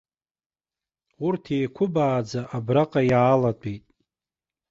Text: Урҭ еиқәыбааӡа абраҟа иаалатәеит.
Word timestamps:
Урҭ 1.25 1.43
еиқәыбааӡа 1.57 2.41
абраҟа 2.55 3.01
иаалатәеит. 3.09 3.85